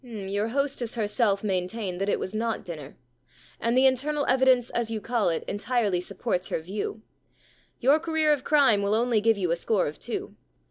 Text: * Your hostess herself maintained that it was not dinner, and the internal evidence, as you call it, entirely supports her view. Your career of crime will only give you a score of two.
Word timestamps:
* 0.01 0.03
Your 0.03 0.47
hostess 0.47 0.95
herself 0.95 1.43
maintained 1.43 2.01
that 2.01 2.09
it 2.09 2.17
was 2.19 2.33
not 2.33 2.65
dinner, 2.65 2.97
and 3.59 3.77
the 3.77 3.85
internal 3.85 4.25
evidence, 4.25 4.71
as 4.71 4.89
you 4.89 4.99
call 4.99 5.29
it, 5.29 5.43
entirely 5.47 6.01
supports 6.01 6.47
her 6.49 6.59
view. 6.59 7.03
Your 7.79 7.99
career 7.99 8.33
of 8.33 8.43
crime 8.43 8.81
will 8.81 8.95
only 8.95 9.21
give 9.21 9.37
you 9.37 9.51
a 9.51 9.55
score 9.55 9.85
of 9.85 9.99
two. 9.99 10.35